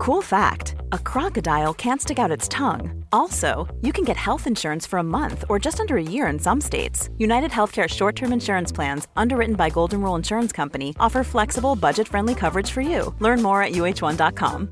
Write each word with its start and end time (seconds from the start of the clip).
Cool 0.00 0.22
fact 0.22 0.76
a 0.92 0.98
crocodile 0.98 1.74
can't 1.74 2.00
stick 2.00 2.18
out 2.18 2.30
its 2.30 2.48
tongue. 2.48 3.04
Also, 3.12 3.68
you 3.82 3.92
can 3.92 4.02
get 4.02 4.16
health 4.16 4.46
insurance 4.46 4.86
for 4.86 4.98
a 4.98 5.02
month 5.02 5.44
or 5.50 5.58
just 5.58 5.78
under 5.78 5.98
a 5.98 6.02
year 6.02 6.26
in 6.32 6.38
some 6.38 6.58
states. 6.58 7.10
United 7.18 7.50
Healthcare 7.50 7.86
short 7.86 8.16
term 8.16 8.32
insurance 8.32 8.72
plans, 8.72 9.08
underwritten 9.14 9.56
by 9.56 9.68
Golden 9.68 10.00
Rule 10.00 10.16
Insurance 10.16 10.52
Company, 10.52 10.94
offer 10.98 11.22
flexible, 11.22 11.76
budget 11.76 12.08
friendly 12.08 12.34
coverage 12.34 12.70
for 12.70 12.80
you. 12.80 13.14
Learn 13.20 13.42
more 13.42 13.62
at 13.62 13.72
uh1.com. 13.72 14.68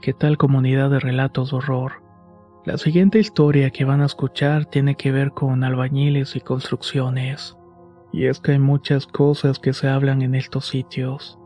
¿Qué 0.00 0.12
tal, 0.12 0.36
comunidad 0.36 0.90
de 0.90 1.00
relatos 1.00 1.52
horror? 1.52 2.00
La 2.64 2.78
siguiente 2.78 3.18
historia 3.18 3.70
que 3.70 3.84
van 3.84 4.00
a 4.00 4.06
escuchar 4.06 4.66
tiene 4.66 4.94
que 4.94 5.10
ver 5.10 5.32
con 5.32 5.64
albañiles 5.64 6.36
y 6.36 6.40
construcciones. 6.40 7.56
Y 8.12 8.26
es 8.26 8.38
que 8.38 8.52
hay 8.52 8.60
muchas 8.60 9.08
cosas 9.08 9.58
que 9.58 9.72
se 9.72 9.88
hablan 9.88 10.22
en 10.22 10.36
estos 10.36 10.66
sitios 10.66 11.40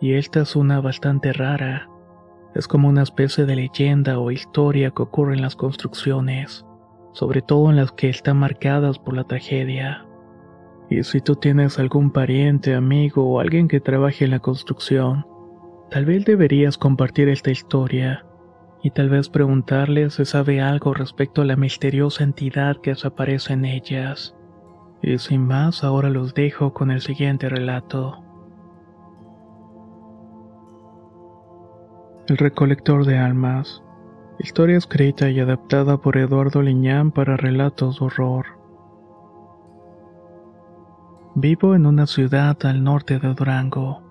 y 0.00 0.14
esta 0.14 0.42
es 0.42 0.56
una 0.56 0.80
bastante 0.80 1.32
rara. 1.32 1.88
Es 2.54 2.66
como 2.66 2.88
una 2.88 3.02
especie 3.02 3.44
de 3.46 3.56
leyenda 3.56 4.18
o 4.18 4.30
historia 4.30 4.90
que 4.90 5.02
ocurre 5.02 5.34
en 5.34 5.42
las 5.42 5.56
construcciones, 5.56 6.64
sobre 7.12 7.42
todo 7.42 7.70
en 7.70 7.76
las 7.76 7.92
que 7.92 8.08
están 8.08 8.38
marcadas 8.38 8.98
por 8.98 9.14
la 9.14 9.24
tragedia. 9.24 10.06
Y 10.90 11.02
si 11.02 11.20
tú 11.20 11.36
tienes 11.36 11.78
algún 11.78 12.10
pariente, 12.10 12.74
amigo 12.74 13.24
o 13.24 13.40
alguien 13.40 13.68
que 13.68 13.80
trabaje 13.80 14.24
en 14.24 14.30
la 14.30 14.38
construcción, 14.38 15.26
tal 15.90 16.06
vez 16.06 16.24
deberías 16.24 16.78
compartir 16.78 17.28
esta 17.28 17.50
historia 17.50 18.24
y 18.82 18.90
tal 18.90 19.10
vez 19.10 19.28
preguntarle 19.28 20.08
si 20.10 20.24
sabe 20.24 20.60
algo 20.60 20.94
respecto 20.94 21.42
a 21.42 21.44
la 21.44 21.56
misteriosa 21.56 22.24
entidad 22.24 22.76
que 22.80 22.90
desaparece 22.90 23.52
en 23.52 23.64
ellas. 23.64 24.34
Y 25.02 25.18
sin 25.18 25.46
más, 25.46 25.84
ahora 25.84 26.10
los 26.10 26.34
dejo 26.34 26.72
con 26.72 26.90
el 26.90 27.00
siguiente 27.00 27.48
relato. 27.48 28.24
El 32.28 32.36
recolector 32.36 33.06
de 33.06 33.16
almas. 33.16 33.82
Historia 34.38 34.76
escrita 34.76 35.30
y 35.30 35.40
adaptada 35.40 35.96
por 35.96 36.18
Eduardo 36.18 36.60
Liñán 36.60 37.10
para 37.10 37.38
relatos 37.38 37.98
de 37.98 38.04
horror. 38.04 38.44
Vivo 41.34 41.74
en 41.74 41.86
una 41.86 42.06
ciudad 42.06 42.54
al 42.66 42.84
norte 42.84 43.18
de 43.18 43.32
Durango. 43.32 44.02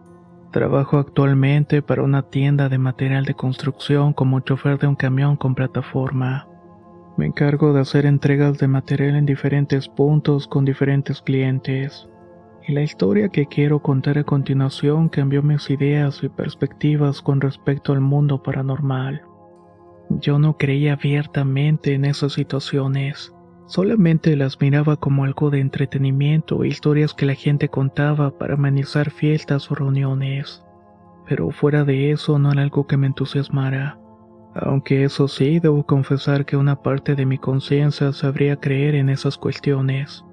Trabajo 0.51 0.97
actualmente 0.97 1.83
para 1.83 2.01
una 2.01 2.23
tienda 2.23 2.69
de 2.69 2.79
material 2.79 3.23
de 3.23 3.35
construcción 3.35 4.13
como 4.13 4.39
chofer 4.39 4.79
de 4.79 4.87
un 4.87 4.95
camión 4.95 5.37
con 5.37 5.53
plataforma. 5.53 6.47
Me 7.17 7.27
encargo 7.27 7.71
de 7.71 7.81
hacer 7.81 8.07
entregas 8.07 8.57
de 8.57 8.67
material 8.67 9.15
en 9.15 9.27
diferentes 9.27 9.87
puntos 9.87 10.47
con 10.47 10.65
diferentes 10.65 11.21
clientes 11.21 12.09
la 12.73 12.81
historia 12.81 13.29
que 13.29 13.45
quiero 13.45 13.81
contar 13.81 14.17
a 14.17 14.23
continuación 14.23 15.07
cambió 15.07 15.41
mis 15.41 15.69
ideas 15.69 16.21
y 16.21 16.29
perspectivas 16.29 17.21
con 17.21 17.39
respecto 17.39 17.93
al 17.93 18.01
mundo 18.01 18.43
paranormal. 18.43 19.21
Yo 20.09 20.37
no 20.37 20.57
creía 20.57 20.93
abiertamente 20.93 21.93
en 21.93 22.03
esas 22.03 22.33
situaciones, 22.33 23.33
solamente 23.67 24.35
las 24.35 24.59
miraba 24.59 24.97
como 24.97 25.23
algo 25.23 25.49
de 25.49 25.59
entretenimiento 25.59 26.63
e 26.63 26.67
historias 26.67 27.13
que 27.13 27.25
la 27.25 27.35
gente 27.35 27.69
contaba 27.69 28.37
para 28.37 28.55
amenizar 28.55 29.11
fiestas 29.11 29.71
o 29.71 29.75
reuniones. 29.75 30.63
Pero 31.27 31.51
fuera 31.51 31.85
de 31.85 32.11
eso 32.11 32.37
no 32.39 32.51
era 32.51 32.63
algo 32.63 32.87
que 32.87 32.97
me 32.97 33.07
entusiasmara. 33.07 33.99
Aunque 34.55 35.03
eso 35.03 35.27
sí, 35.27 35.59
debo 35.59 35.85
confesar 35.85 36.45
que 36.45 36.57
una 36.57 36.81
parte 36.81 37.15
de 37.15 37.25
mi 37.25 37.37
conciencia 37.37 38.11
sabría 38.11 38.57
creer 38.57 38.95
en 38.95 39.09
esas 39.09 39.37
cuestiones. 39.37 40.23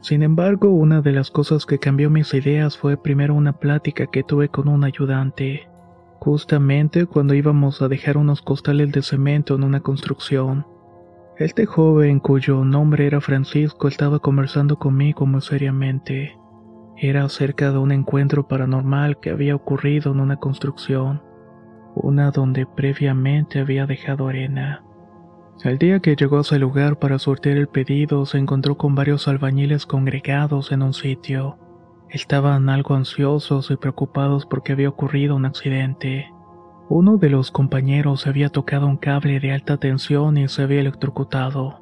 Sin 0.00 0.22
embargo, 0.22 0.70
una 0.70 1.00
de 1.02 1.12
las 1.12 1.30
cosas 1.30 1.66
que 1.66 1.78
cambió 1.78 2.08
mis 2.08 2.32
ideas 2.32 2.78
fue 2.78 2.96
primero 2.96 3.34
una 3.34 3.54
plática 3.54 4.06
que 4.06 4.22
tuve 4.22 4.48
con 4.48 4.68
un 4.68 4.84
ayudante, 4.84 5.68
justamente 6.20 7.06
cuando 7.06 7.34
íbamos 7.34 7.82
a 7.82 7.88
dejar 7.88 8.16
unos 8.16 8.40
costales 8.40 8.92
de 8.92 9.02
cemento 9.02 9.56
en 9.56 9.64
una 9.64 9.80
construcción. 9.80 10.66
Este 11.36 11.66
joven, 11.66 12.20
cuyo 12.20 12.64
nombre 12.64 13.06
era 13.06 13.20
Francisco, 13.20 13.88
estaba 13.88 14.18
conversando 14.18 14.78
conmigo 14.78 15.26
muy 15.26 15.40
seriamente. 15.40 16.36
Era 16.96 17.24
acerca 17.24 17.70
de 17.70 17.78
un 17.78 17.92
encuentro 17.92 18.48
paranormal 18.48 19.20
que 19.20 19.30
había 19.30 19.54
ocurrido 19.54 20.12
en 20.12 20.20
una 20.20 20.36
construcción, 20.36 21.22
una 21.94 22.30
donde 22.30 22.66
previamente 22.66 23.60
había 23.60 23.86
dejado 23.86 24.28
arena. 24.28 24.84
El 25.64 25.76
día 25.78 25.98
que 25.98 26.14
llegó 26.14 26.38
a 26.38 26.42
ese 26.42 26.58
lugar 26.58 27.00
para 27.00 27.18
sortear 27.18 27.56
el 27.56 27.66
pedido, 27.66 28.26
se 28.26 28.38
encontró 28.38 28.76
con 28.76 28.94
varios 28.94 29.26
albañiles 29.26 29.86
congregados 29.86 30.70
en 30.70 30.82
un 30.82 30.94
sitio. 30.94 31.58
Estaban 32.10 32.68
algo 32.68 32.94
ansiosos 32.94 33.70
y 33.72 33.76
preocupados 33.76 34.46
porque 34.46 34.72
había 34.72 34.88
ocurrido 34.88 35.34
un 35.34 35.46
accidente. 35.46 36.32
Uno 36.88 37.16
de 37.16 37.28
los 37.28 37.50
compañeros 37.50 38.26
había 38.28 38.50
tocado 38.50 38.86
un 38.86 38.96
cable 38.96 39.40
de 39.40 39.52
alta 39.52 39.78
tensión 39.78 40.38
y 40.38 40.46
se 40.48 40.62
había 40.62 40.80
electrocutado. 40.80 41.80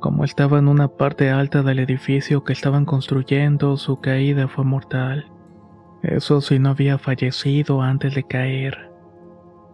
Como 0.00 0.24
estaba 0.24 0.58
en 0.58 0.66
una 0.66 0.88
parte 0.88 1.30
alta 1.30 1.62
del 1.62 1.80
edificio 1.80 2.44
que 2.44 2.54
estaban 2.54 2.86
construyendo, 2.86 3.76
su 3.76 4.00
caída 4.00 4.48
fue 4.48 4.64
mortal. 4.64 5.30
Eso 6.02 6.40
si 6.40 6.58
no 6.58 6.70
había 6.70 6.96
fallecido 6.96 7.82
antes 7.82 8.14
de 8.14 8.22
caer. 8.22 8.87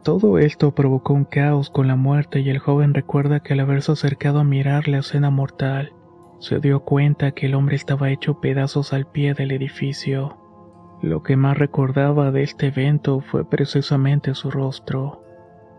Todo 0.04 0.36
esto 0.36 0.74
provocó 0.74 1.14
un 1.14 1.24
caos 1.24 1.70
con 1.70 1.88
la 1.88 1.96
muerte 1.96 2.40
y 2.40 2.50
el 2.50 2.58
joven 2.58 2.92
recuerda 2.92 3.40
que 3.40 3.54
al 3.54 3.60
haberse 3.60 3.90
acercado 3.92 4.38
a 4.38 4.44
mirar 4.44 4.86
la 4.86 4.98
escena 4.98 5.30
mortal, 5.30 5.94
se 6.40 6.60
dio 6.60 6.80
cuenta 6.80 7.30
que 7.30 7.46
el 7.46 7.54
hombre 7.54 7.76
estaba 7.76 8.10
hecho 8.10 8.38
pedazos 8.38 8.92
al 8.92 9.06
pie 9.06 9.32
del 9.32 9.50
edificio. 9.50 10.36
Lo 11.00 11.22
que 11.22 11.36
más 11.36 11.56
recordaba 11.56 12.32
de 12.32 12.42
este 12.42 12.66
evento 12.66 13.20
fue 13.20 13.48
precisamente 13.48 14.34
su 14.34 14.50
rostro. 14.50 15.22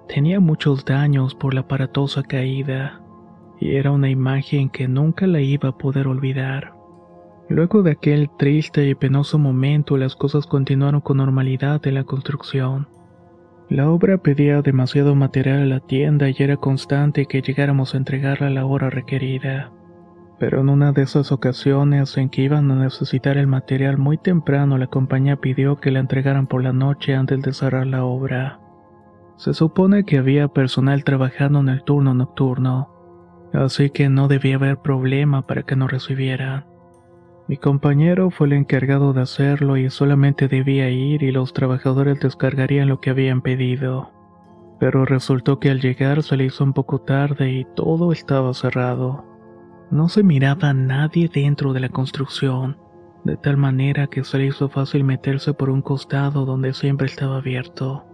Tenía 0.07 0.39
muchos 0.39 0.85
daños 0.85 1.35
por 1.35 1.53
la 1.53 1.61
aparatosa 1.61 2.23
caída, 2.23 3.03
y 3.59 3.75
era 3.75 3.91
una 3.91 4.09
imagen 4.09 4.69
que 4.69 4.87
nunca 4.87 5.27
la 5.27 5.41
iba 5.41 5.69
a 5.69 5.77
poder 5.77 6.07
olvidar. 6.07 6.73
Luego 7.47 7.83
de 7.83 7.91
aquel 7.91 8.31
triste 8.39 8.87
y 8.87 8.95
penoso 8.95 9.37
momento, 9.37 9.97
las 9.97 10.15
cosas 10.15 10.47
continuaron 10.47 11.01
con 11.01 11.17
normalidad 11.17 11.85
en 11.85 11.93
la 11.93 12.05
construcción. 12.05 12.87
La 13.69 13.89
obra 13.89 14.19
pedía 14.19 14.61
demasiado 14.61 15.15
material 15.15 15.63
a 15.63 15.65
la 15.65 15.79
tienda 15.79 16.29
y 16.29 16.35
era 16.37 16.57
constante 16.57 17.25
que 17.25 17.41
llegáramos 17.41 17.93
a 17.93 17.97
entregarla 17.97 18.47
a 18.47 18.51
la 18.51 18.65
hora 18.65 18.91
requerida. 18.91 19.71
Pero 20.37 20.61
en 20.61 20.69
una 20.69 20.91
de 20.91 21.01
esas 21.01 21.31
ocasiones 21.31 22.15
en 22.17 22.29
que 22.29 22.43
iban 22.43 22.69
a 22.69 22.75
necesitar 22.75 23.37
el 23.37 23.47
material 23.47 23.97
muy 23.97 24.17
temprano, 24.19 24.77
la 24.77 24.87
compañía 24.87 25.37
pidió 25.37 25.77
que 25.77 25.89
la 25.89 25.99
entregaran 25.99 26.45
por 26.45 26.61
la 26.61 26.73
noche 26.73 27.15
antes 27.15 27.41
de 27.41 27.53
cerrar 27.53 27.87
la 27.87 28.03
obra. 28.03 28.59
Se 29.37 29.53
supone 29.53 30.03
que 30.03 30.19
había 30.19 30.47
personal 30.47 31.03
trabajando 31.03 31.59
en 31.59 31.69
el 31.69 31.83
turno 31.83 32.13
nocturno, 32.13 32.89
así 33.51 33.89
que 33.89 34.09
no 34.09 34.27
debía 34.27 34.57
haber 34.57 34.77
problema 34.77 35.41
para 35.41 35.63
que 35.63 35.75
nos 35.75 35.91
recibieran. 35.91 36.65
Mi 37.47 37.57
compañero 37.57 38.31
fue 38.31 38.47
el 38.47 38.53
encargado 38.53 39.13
de 39.13 39.21
hacerlo 39.21 39.77
y 39.77 39.91
solamente 39.91 40.47
debía 40.47 40.89
ir 40.89 41.21
y 41.21 41.31
los 41.31 41.53
trabajadores 41.53 42.19
descargarían 42.19 42.89
lo 42.89 42.99
que 42.99 43.11
habían 43.11 43.41
pedido. 43.41 44.11
Pero 44.79 45.05
resultó 45.05 45.59
que 45.59 45.69
al 45.69 45.79
llegar 45.79 46.23
se 46.23 46.37
le 46.37 46.45
hizo 46.45 46.63
un 46.63 46.73
poco 46.73 47.01
tarde 47.01 47.51
y 47.51 47.65
todo 47.75 48.11
estaba 48.11 48.51
cerrado. 48.55 49.25
No 49.91 50.09
se 50.09 50.23
miraba 50.23 50.73
nadie 50.73 51.29
dentro 51.31 51.71
de 51.73 51.81
la 51.81 51.89
construcción, 51.89 52.77
de 53.23 53.37
tal 53.37 53.57
manera 53.57 54.07
que 54.07 54.23
se 54.23 54.39
le 54.39 54.47
hizo 54.47 54.67
fácil 54.67 55.03
meterse 55.03 55.53
por 55.53 55.69
un 55.69 55.83
costado 55.83 56.45
donde 56.45 56.73
siempre 56.73 57.05
estaba 57.05 57.37
abierto. 57.37 58.05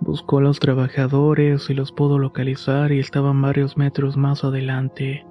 Buscó 0.00 0.38
a 0.38 0.42
los 0.42 0.60
trabajadores 0.60 1.68
y 1.70 1.74
los 1.74 1.90
pudo 1.90 2.20
localizar 2.20 2.92
y 2.92 3.00
estaban 3.00 3.42
varios 3.42 3.76
metros 3.76 4.16
más 4.16 4.44
adelante. 4.44 5.26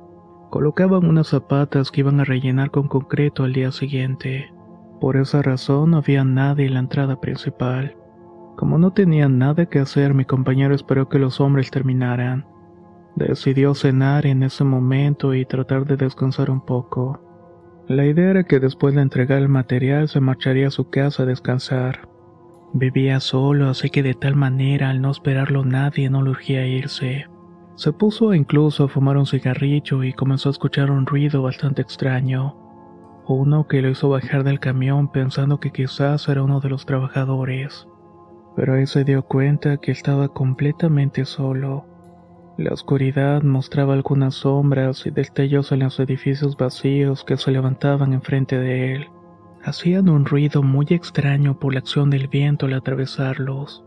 Colocaban 0.56 1.06
unas 1.06 1.28
zapatas 1.28 1.92
que 1.92 2.00
iban 2.00 2.22
a 2.22 2.24
rellenar 2.24 2.72
con 2.72 2.88
concreto 2.88 3.44
al 3.44 3.52
día 3.52 3.74
siguiente. 3.74 4.54
Por 5.02 5.18
esa 5.18 5.42
razón 5.42 5.92
no 5.92 5.98
había 5.98 6.24
nadie 6.24 6.68
en 6.68 6.76
la 6.76 6.80
entrada 6.80 7.20
principal. 7.20 7.98
Como 8.56 8.78
no 8.78 8.94
tenía 8.94 9.28
nada 9.28 9.66
que 9.66 9.80
hacer, 9.80 10.14
mi 10.14 10.24
compañero 10.24 10.74
esperó 10.74 11.10
que 11.10 11.20
los 11.20 11.42
hombres 11.42 11.72
terminaran. 11.72 12.46
Decidió 13.18 13.76
cenar 13.76 14.26
en 14.26 14.44
ese 14.44 14.64
momento 14.64 15.34
y 15.34 15.44
tratar 15.44 15.86
de 15.86 15.98
descansar 15.98 16.50
un 16.50 16.62
poco. 16.62 17.20
La 17.90 18.06
idea 18.06 18.30
era 18.30 18.46
que 18.46 18.62
después 18.62 18.96
de 18.96 19.02
entregar 19.02 19.40
el 19.40 19.50
material 19.50 20.08
se 20.08 20.22
marcharía 20.22 20.70
a 20.70 20.72
su 20.72 20.90
casa 20.90 21.24
a 21.24 21.26
descansar. 21.26 22.08
Vivía 22.72 23.20
solo, 23.20 23.68
así 23.68 23.90
que 23.90 24.04
de 24.04 24.14
tal 24.14 24.38
manera 24.38 24.90
al 24.90 25.02
no 25.02 25.12
esperarlo 25.12 25.66
nadie 25.66 26.10
no 26.10 26.22
le 26.22 26.30
urgía 26.30 26.66
irse. 26.66 27.26
Se 27.76 27.92
puso 27.92 28.34
incluso 28.34 28.86
a 28.86 28.88
fumar 28.88 29.18
un 29.18 29.26
cigarrillo 29.26 30.04
y 30.04 30.14
comenzó 30.14 30.48
a 30.48 30.52
escuchar 30.54 30.92
un 30.92 31.06
ruido 31.06 31.42
bastante 31.42 31.82
extraño. 31.82 32.56
Uno 33.28 33.68
que 33.68 33.82
lo 33.82 33.90
hizo 33.90 34.08
bajar 34.08 34.46
del 34.46 34.62
camión 34.62 35.12
pensando 35.12 35.60
que 35.60 35.72
quizás 35.72 36.30
era 36.30 36.42
uno 36.44 36.62
de 36.62 36.70
los 36.70 36.86
trabajadores. 36.86 37.86
Pero 38.56 38.76
ahí 38.76 38.88
se 38.88 39.04
dio 39.04 39.24
cuenta 39.24 39.78
que 39.78 39.92
estaba 39.92 40.30
completamente 40.30 41.26
solo. 41.26 41.86
La 42.58 42.72
oscuridad 42.72 43.44
mostraba 43.44 43.94
algunas 43.94 44.36
sombras 44.36 45.06
y 45.06 45.12
destellos 45.12 45.74
en 45.74 45.80
los 45.80 46.00
edificios 46.00 46.56
vacíos 46.56 47.26
que 47.26 47.36
se 47.36 47.52
levantaban 47.52 48.14
enfrente 48.14 48.58
de 48.58 48.94
él. 48.94 49.10
Hacían 49.66 50.08
un 50.08 50.26
ruido 50.26 50.64
muy 50.64 50.86
extraño 50.92 51.60
por 51.60 51.74
la 51.74 51.80
acción 51.80 52.10
del 52.10 52.30
viento 52.30 52.68
al 52.68 52.74
atravesarlos. 52.74 53.84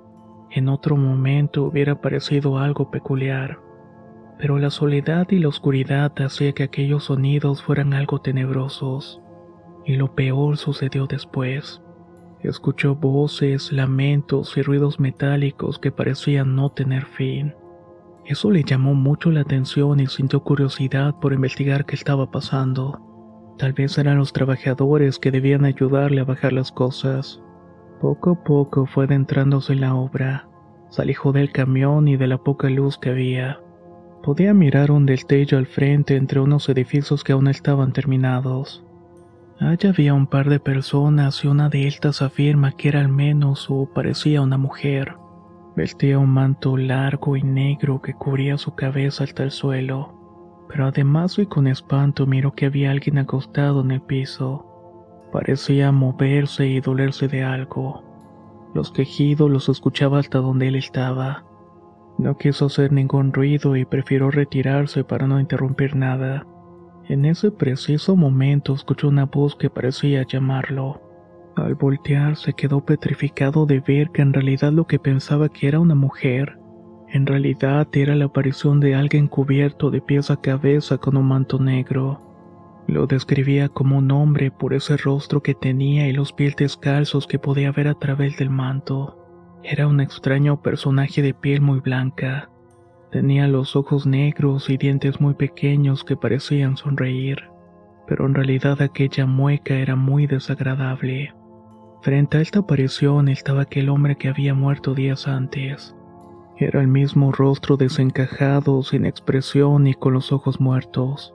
En 0.50 0.68
otro 0.68 0.96
momento 0.96 1.64
hubiera 1.64 2.00
parecido 2.02 2.58
algo 2.58 2.90
peculiar, 2.90 3.58
pero 4.38 4.58
la 4.58 4.70
soledad 4.70 5.26
y 5.30 5.38
la 5.38 5.48
oscuridad 5.48 6.12
hacía 6.20 6.52
que 6.52 6.62
aquellos 6.62 7.04
sonidos 7.04 7.62
fueran 7.62 7.92
algo 7.92 8.20
tenebrosos. 8.20 9.20
Y 9.84 9.96
lo 9.96 10.14
peor 10.14 10.56
sucedió 10.56 11.06
después. 11.06 11.82
Escuchó 12.42 12.94
voces, 12.94 13.72
lamentos 13.72 14.56
y 14.56 14.62
ruidos 14.62 15.00
metálicos 15.00 15.78
que 15.78 15.90
parecían 15.90 16.54
no 16.54 16.70
tener 16.70 17.04
fin. 17.04 17.54
Eso 18.26 18.50
le 18.50 18.62
llamó 18.62 18.94
mucho 18.94 19.30
la 19.30 19.40
atención 19.40 19.98
y 19.98 20.06
sintió 20.06 20.44
curiosidad 20.44 21.14
por 21.20 21.32
investigar 21.32 21.84
qué 21.84 21.96
estaba 21.96 22.30
pasando. 22.30 23.00
Tal 23.58 23.72
vez 23.72 23.98
eran 23.98 24.18
los 24.18 24.32
trabajadores 24.32 25.18
que 25.18 25.32
debían 25.32 25.64
ayudarle 25.64 26.20
a 26.20 26.24
bajar 26.24 26.52
las 26.52 26.70
cosas. 26.70 27.42
Poco 28.00 28.30
a 28.30 28.44
poco 28.44 28.86
fue 28.86 29.06
adentrándose 29.06 29.72
en 29.72 29.80
la 29.80 29.96
obra. 29.96 30.48
Se 30.90 31.02
alejó 31.02 31.32
del 31.32 31.50
camión 31.50 32.06
y 32.06 32.16
de 32.16 32.28
la 32.28 32.38
poca 32.38 32.68
luz 32.70 32.98
que 32.98 33.10
había. 33.10 33.60
Podía 34.22 34.52
mirar 34.52 34.90
un 34.90 35.06
destello 35.06 35.58
al 35.58 35.66
frente 35.66 36.16
entre 36.16 36.40
unos 36.40 36.68
edificios 36.68 37.24
que 37.24 37.32
aún 37.32 37.48
estaban 37.48 37.92
terminados. 37.92 38.84
Allá 39.60 39.90
había 39.90 40.14
un 40.14 40.26
par 40.26 40.48
de 40.48 40.60
personas 40.60 41.44
y 41.44 41.48
una 41.48 41.68
de 41.68 41.88
estas 41.88 42.22
afirma 42.22 42.72
que 42.72 42.88
era 42.88 43.00
al 43.00 43.08
menos 43.08 43.66
o 43.70 43.88
parecía 43.92 44.40
una 44.40 44.58
mujer. 44.58 45.14
Vestía 45.74 46.18
un 46.18 46.30
manto 46.30 46.76
largo 46.76 47.36
y 47.36 47.42
negro 47.42 48.02
que 48.02 48.14
cubría 48.14 48.58
su 48.58 48.74
cabeza 48.74 49.24
hasta 49.24 49.44
el 49.44 49.50
suelo, 49.50 50.66
pero 50.68 50.86
además 50.86 51.38
y 51.38 51.46
con 51.46 51.66
espanto 51.66 52.26
miró 52.26 52.52
que 52.52 52.66
había 52.66 52.90
alguien 52.90 53.18
acostado 53.18 53.80
en 53.80 53.92
el 53.92 54.02
piso. 54.02 54.64
Parecía 55.32 55.90
moverse 55.90 56.66
y 56.66 56.80
dolerse 56.80 57.28
de 57.28 57.44
algo. 57.44 58.02
Los 58.74 58.92
quejidos 58.92 59.50
los 59.50 59.68
escuchaba 59.68 60.18
hasta 60.18 60.38
donde 60.38 60.68
él 60.68 60.76
estaba. 60.76 61.47
No 62.18 62.36
quiso 62.36 62.66
hacer 62.66 62.92
ningún 62.92 63.32
ruido 63.32 63.76
y 63.76 63.84
prefirió 63.84 64.30
retirarse 64.30 65.04
para 65.04 65.26
no 65.26 65.40
interrumpir 65.40 65.96
nada. 65.96 66.46
En 67.08 67.24
ese 67.24 67.50
preciso 67.50 68.16
momento 68.16 68.74
escuchó 68.74 69.08
una 69.08 69.24
voz 69.24 69.56
que 69.56 69.70
parecía 69.70 70.24
llamarlo. 70.24 71.00
Al 71.56 71.74
voltear 71.74 72.36
se 72.36 72.52
quedó 72.52 72.84
petrificado 72.84 73.66
de 73.66 73.80
ver 73.80 74.10
que 74.10 74.22
en 74.22 74.32
realidad 74.32 74.72
lo 74.72 74.86
que 74.86 74.98
pensaba 74.98 75.48
que 75.48 75.68
era 75.68 75.80
una 75.80 75.94
mujer, 75.94 76.58
en 77.10 77.24
realidad 77.24 77.88
era 77.92 78.14
la 78.14 78.26
aparición 78.26 78.80
de 78.80 78.94
alguien 78.94 79.28
cubierto 79.28 79.90
de 79.90 80.02
pies 80.02 80.30
a 80.30 80.36
cabeza 80.40 80.98
con 80.98 81.16
un 81.16 81.26
manto 81.26 81.58
negro. 81.58 82.20
Lo 82.86 83.06
describía 83.06 83.70
como 83.70 83.96
un 83.96 84.10
hombre 84.10 84.50
por 84.50 84.74
ese 84.74 84.98
rostro 84.98 85.42
que 85.42 85.54
tenía 85.54 86.08
y 86.08 86.12
los 86.12 86.34
pies 86.34 86.54
descalzos 86.56 87.26
que 87.26 87.38
podía 87.38 87.72
ver 87.72 87.88
a 87.88 87.94
través 87.94 88.36
del 88.36 88.50
manto. 88.50 89.17
Era 89.64 89.88
un 89.88 90.00
extraño 90.00 90.62
personaje 90.62 91.20
de 91.20 91.34
piel 91.34 91.60
muy 91.60 91.80
blanca. 91.80 92.48
Tenía 93.10 93.48
los 93.48 93.74
ojos 93.74 94.06
negros 94.06 94.70
y 94.70 94.76
dientes 94.76 95.20
muy 95.20 95.34
pequeños 95.34 96.04
que 96.04 96.16
parecían 96.16 96.76
sonreír, 96.76 97.50
pero 98.06 98.26
en 98.26 98.34
realidad 98.34 98.80
aquella 98.80 99.26
mueca 99.26 99.74
era 99.74 99.96
muy 99.96 100.26
desagradable. 100.26 101.34
Frente 102.02 102.38
a 102.38 102.40
esta 102.40 102.60
aparición 102.60 103.28
estaba 103.28 103.62
aquel 103.62 103.88
hombre 103.88 104.16
que 104.16 104.28
había 104.28 104.54
muerto 104.54 104.94
días 104.94 105.26
antes. 105.26 105.96
Era 106.56 106.80
el 106.80 106.88
mismo 106.88 107.32
rostro 107.32 107.76
desencajado, 107.76 108.82
sin 108.82 109.04
expresión 109.04 109.86
y 109.86 109.94
con 109.94 110.12
los 110.12 110.32
ojos 110.32 110.60
muertos. 110.60 111.34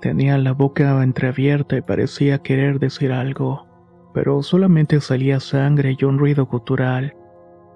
Tenía 0.00 0.36
la 0.36 0.52
boca 0.52 1.02
entreabierta 1.02 1.76
y 1.76 1.80
parecía 1.80 2.38
querer 2.38 2.78
decir 2.78 3.12
algo, 3.12 3.66
pero 4.12 4.42
solamente 4.42 5.00
salía 5.00 5.40
sangre 5.40 5.96
y 5.98 6.04
un 6.04 6.18
ruido 6.18 6.46
gutural 6.46 7.14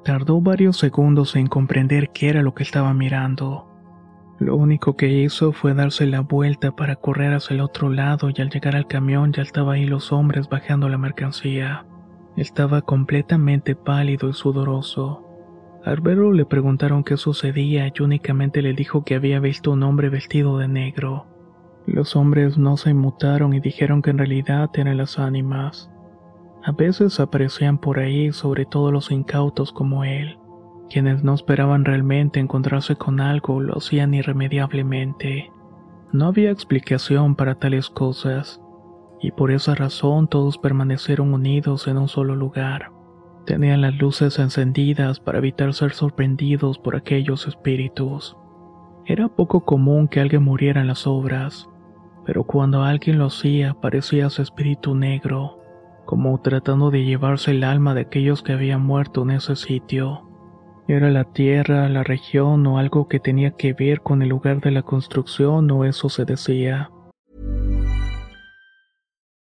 Tardó 0.06 0.40
varios 0.40 0.76
segundos 0.76 1.34
en 1.34 1.48
comprender 1.48 2.10
qué 2.10 2.28
era 2.28 2.42
lo 2.42 2.54
que 2.54 2.62
estaba 2.62 2.94
mirando. 2.94 3.66
Lo 4.38 4.54
único 4.54 4.96
que 4.96 5.08
hizo 5.08 5.50
fue 5.50 5.74
darse 5.74 6.06
la 6.06 6.20
vuelta 6.20 6.76
para 6.76 6.94
correr 6.94 7.34
hacia 7.34 7.54
el 7.54 7.60
otro 7.60 7.88
lado 7.90 8.30
y 8.30 8.40
al 8.40 8.48
llegar 8.48 8.76
al 8.76 8.86
camión 8.86 9.32
ya 9.32 9.42
estaban 9.42 9.74
ahí 9.74 9.84
los 9.84 10.12
hombres 10.12 10.48
bajando 10.48 10.88
la 10.88 10.96
mercancía. 10.96 11.86
Estaba 12.36 12.82
completamente 12.82 13.74
pálido 13.74 14.28
y 14.28 14.32
sudoroso. 14.32 15.26
Al 15.84 16.00
verlo 16.00 16.32
le 16.32 16.44
preguntaron 16.44 17.02
qué 17.02 17.16
sucedía 17.16 17.88
y 17.88 18.00
únicamente 18.00 18.62
le 18.62 18.74
dijo 18.74 19.02
que 19.02 19.16
había 19.16 19.40
visto 19.40 19.72
un 19.72 19.82
hombre 19.82 20.08
vestido 20.08 20.58
de 20.58 20.68
negro. 20.68 21.26
Los 21.84 22.14
hombres 22.14 22.58
no 22.58 22.76
se 22.76 22.90
inmutaron 22.90 23.54
y 23.54 23.58
dijeron 23.58 24.02
que 24.02 24.10
en 24.10 24.18
realidad 24.18 24.70
eran 24.74 24.98
las 24.98 25.18
ánimas. 25.18 25.90
A 26.66 26.72
veces 26.72 27.20
aparecían 27.20 27.78
por 27.78 28.00
ahí 28.00 28.32
sobre 28.32 28.66
todo 28.66 28.90
los 28.90 29.12
incautos 29.12 29.70
como 29.70 30.02
él, 30.02 30.36
quienes 30.90 31.22
no 31.22 31.32
esperaban 31.32 31.84
realmente 31.84 32.40
encontrarse 32.40 32.96
con 32.96 33.20
algo 33.20 33.60
lo 33.60 33.78
hacían 33.78 34.14
irremediablemente. 34.14 35.52
No 36.12 36.26
había 36.26 36.50
explicación 36.50 37.36
para 37.36 37.54
tales 37.54 37.88
cosas, 37.88 38.60
y 39.20 39.30
por 39.30 39.52
esa 39.52 39.76
razón 39.76 40.26
todos 40.26 40.58
permanecieron 40.58 41.32
unidos 41.34 41.86
en 41.86 41.98
un 41.98 42.08
solo 42.08 42.34
lugar. 42.34 42.90
Tenían 43.44 43.80
las 43.80 43.94
luces 43.94 44.36
encendidas 44.40 45.20
para 45.20 45.38
evitar 45.38 45.72
ser 45.72 45.92
sorprendidos 45.92 46.80
por 46.80 46.96
aquellos 46.96 47.46
espíritus. 47.46 48.36
Era 49.04 49.28
poco 49.28 49.64
común 49.64 50.08
que 50.08 50.18
alguien 50.18 50.42
muriera 50.42 50.80
en 50.80 50.88
las 50.88 51.06
obras, 51.06 51.68
pero 52.24 52.42
cuando 52.42 52.82
alguien 52.82 53.20
lo 53.20 53.26
hacía 53.26 53.74
parecía 53.74 54.30
su 54.30 54.42
espíritu 54.42 54.96
negro, 54.96 55.60
como 56.06 56.40
tratando 56.40 56.90
de 56.90 57.04
llevarse 57.04 57.50
el 57.50 57.64
alma 57.64 57.92
de 57.92 58.02
aquellos 58.02 58.42
que 58.42 58.52
habían 58.52 58.80
muerto 58.80 59.22
en 59.22 59.32
ese 59.32 59.56
sitio. 59.56 60.22
Era 60.88 61.10
la 61.10 61.24
tierra, 61.24 61.88
la 61.88 62.04
región 62.04 62.66
o 62.66 62.78
algo 62.78 63.08
que 63.08 63.18
tenía 63.18 63.50
que 63.50 63.72
ver 63.72 64.00
con 64.00 64.22
el 64.22 64.28
lugar 64.28 64.60
de 64.60 64.70
la 64.70 64.82
construcción 64.82 65.70
o 65.70 65.84
eso 65.84 66.08
se 66.08 66.24
decía. 66.24 66.90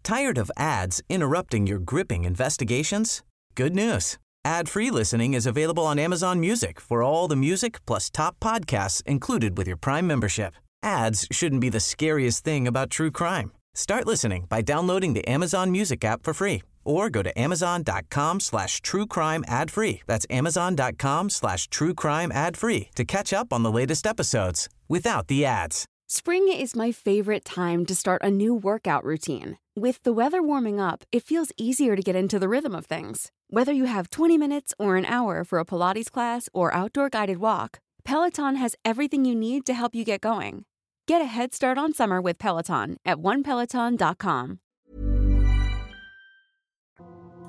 Tired 0.02 0.38
of 0.38 0.50
ads 0.56 1.02
interrupting 1.08 1.66
your 1.66 1.78
gripping 1.78 2.24
investigations? 2.24 3.22
Good 3.54 3.74
news. 3.74 4.18
Ad-free 4.44 4.90
listening 4.90 5.34
is 5.34 5.46
available 5.46 5.84
on 5.84 5.98
Amazon 5.98 6.40
Music 6.40 6.80
for 6.80 7.02
all 7.02 7.28
the 7.28 7.36
music 7.36 7.84
plus 7.86 8.10
top 8.10 8.38
podcasts 8.40 9.02
included 9.06 9.56
with 9.58 9.66
your 9.66 9.76
Prime 9.76 10.06
membership. 10.06 10.54
Ads 10.82 11.26
shouldn't 11.30 11.60
be 11.60 11.68
the 11.68 11.80
scariest 11.80 12.44
thing 12.44 12.66
about 12.66 12.90
true 12.90 13.10
crime. 13.10 13.52
Start 13.74 14.06
listening 14.06 14.46
by 14.48 14.62
downloading 14.62 15.14
the 15.14 15.26
Amazon 15.28 15.70
Music 15.70 16.04
app 16.04 16.22
for 16.22 16.34
free 16.34 16.62
or 16.84 17.10
go 17.10 17.22
to 17.22 17.38
amazon.com 17.38 18.40
slash 18.40 18.80
true 18.80 19.06
crime 19.06 19.44
ad 19.46 19.70
free. 19.70 20.02
That's 20.06 20.26
amazon.com 20.30 21.30
slash 21.30 21.68
true 21.68 21.94
crime 21.94 22.32
ad 22.32 22.56
free 22.56 22.88
to 22.94 23.04
catch 23.04 23.32
up 23.32 23.52
on 23.52 23.62
the 23.62 23.70
latest 23.70 24.06
episodes 24.06 24.68
without 24.88 25.28
the 25.28 25.44
ads. 25.44 25.86
Spring 26.08 26.48
is 26.48 26.74
my 26.74 26.90
favorite 26.90 27.44
time 27.44 27.86
to 27.86 27.94
start 27.94 28.20
a 28.24 28.30
new 28.30 28.52
workout 28.52 29.04
routine. 29.04 29.58
With 29.76 30.02
the 30.02 30.12
weather 30.12 30.42
warming 30.42 30.80
up, 30.80 31.04
it 31.12 31.22
feels 31.22 31.52
easier 31.56 31.94
to 31.94 32.02
get 32.02 32.16
into 32.16 32.40
the 32.40 32.48
rhythm 32.48 32.74
of 32.74 32.86
things. 32.86 33.30
Whether 33.48 33.72
you 33.72 33.84
have 33.84 34.10
20 34.10 34.36
minutes 34.36 34.74
or 34.78 34.96
an 34.96 35.04
hour 35.04 35.44
for 35.44 35.60
a 35.60 35.64
Pilates 35.64 36.10
class 36.10 36.48
or 36.52 36.74
outdoor 36.74 37.10
guided 37.10 37.38
walk, 37.38 37.78
Peloton 38.04 38.56
has 38.56 38.74
everything 38.84 39.24
you 39.24 39.36
need 39.36 39.64
to 39.66 39.74
help 39.74 39.94
you 39.94 40.04
get 40.04 40.20
going. 40.20 40.64
Get 41.10 41.22
a 41.22 41.24
head 41.24 41.52
start 41.52 41.76
on 41.76 41.92
summer 41.92 42.20
with 42.20 42.38
Peloton 42.38 42.96
at 43.04 43.18
onepeloton.com. 43.18 44.58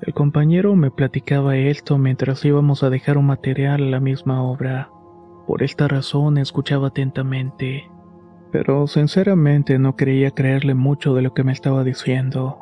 El 0.01 0.13
compañero 0.15 0.75
me 0.75 0.89
platicaba 0.89 1.56
esto 1.56 2.00
mientras 2.00 2.44
íbamos 2.44 2.82
a 2.82 2.89
dejar 2.89 3.20
un 3.20 3.27
material 3.27 3.84
a 3.84 3.86
la 3.86 4.00
misma 4.00 4.41
obra. 4.41 4.89
Por 5.46 5.62
esta 5.62 5.88
razón 5.88 6.39
escuchaba 6.39 6.88
atentamente, 6.88 7.88
pero 8.51 8.88
sinceramente 8.88 9.77
no 9.77 9.96
creía 9.96 10.32
creerle 10.32 10.74
mucho 10.74 11.13
de 11.13 11.22
lo 11.22 11.36
que 11.36 11.44
me 11.44 11.51
estaba 11.51 11.84
diciendo. 11.84 12.58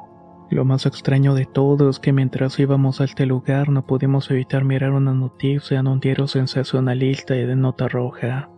Lo 0.49 0.65
más 0.65 0.85
extraño 0.85 1.33
de 1.33 1.45
todo 1.45 1.89
es 1.89 1.99
que 1.99 2.11
mientras 2.11 2.59
íbamos 2.59 2.99
a 2.99 3.05
este 3.05 3.25
lugar 3.25 3.69
no 3.69 3.87
pudimos 3.87 4.29
evitar 4.31 4.65
mirar 4.65 4.91
una 4.91 5.13
noticia 5.13 5.79
en 5.79 5.87
un 5.87 6.01
diario 6.01 6.27
sensacionalista 6.27 7.37
y 7.37 7.45
de 7.45 7.55
nota 7.55 7.87
roja. 7.87 8.49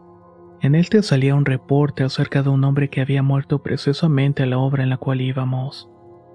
En 0.62 0.76
este 0.76 1.02
salía 1.02 1.34
un 1.34 1.46
reporte 1.46 2.04
acerca 2.04 2.44
de 2.44 2.50
un 2.50 2.64
hombre 2.64 2.90
que 2.90 3.02
había 3.02 3.24
muerto 3.24 3.64
precisamente 3.64 4.44
a 4.44 4.46
la 4.46 4.60
obra 4.60 4.84
en 4.84 4.90
la 4.90 4.98
cual 4.98 5.20
íbamos. 5.20 5.90